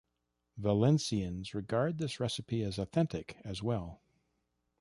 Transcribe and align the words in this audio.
Valencians 0.59 1.53
regard 1.53 1.99
this 1.99 2.19
recipe 2.19 2.63
as 2.63 2.79
authentic, 2.79 3.37
as 3.45 3.61
well. 3.61 4.01